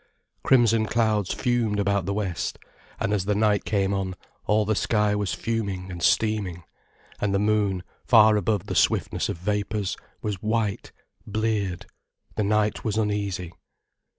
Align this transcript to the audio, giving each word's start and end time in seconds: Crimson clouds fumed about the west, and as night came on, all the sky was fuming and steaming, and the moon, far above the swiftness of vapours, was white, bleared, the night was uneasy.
Crimson 0.41 0.87
clouds 0.87 1.31
fumed 1.31 1.79
about 1.79 2.07
the 2.07 2.13
west, 2.15 2.57
and 2.99 3.13
as 3.13 3.27
night 3.27 3.65
came 3.65 3.93
on, 3.93 4.15
all 4.47 4.65
the 4.65 4.73
sky 4.73 5.13
was 5.15 5.35
fuming 5.35 5.91
and 5.91 6.01
steaming, 6.01 6.63
and 7.19 7.35
the 7.35 7.37
moon, 7.37 7.83
far 8.03 8.35
above 8.35 8.65
the 8.65 8.73
swiftness 8.73 9.29
of 9.29 9.37
vapours, 9.37 9.95
was 10.23 10.41
white, 10.41 10.91
bleared, 11.27 11.85
the 12.35 12.43
night 12.43 12.83
was 12.83 12.97
uneasy. 12.97 13.53